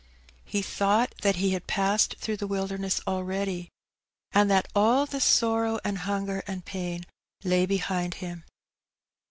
[0.45, 3.69] He thought that he had passed through the wilderness already,
[4.31, 7.05] and that all the sorrow, and hunger, and pain
[7.43, 8.43] lay behind him.